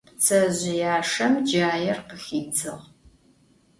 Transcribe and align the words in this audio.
Ptsezjıyaşşem 0.17 1.33
caêr 1.49 1.97
khıxidzığ. 2.07 2.75